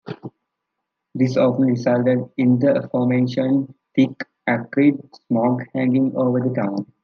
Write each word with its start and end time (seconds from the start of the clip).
This 1.13 1.37
often 1.37 1.65
resulted 1.67 2.31
in 2.35 2.57
the 2.57 2.73
aforementioned 2.75 3.71
thick, 3.95 4.23
acrid 4.47 4.99
smog 5.27 5.61
hanging 5.75 6.15
over 6.15 6.39
the 6.39 6.55
town. 6.55 6.91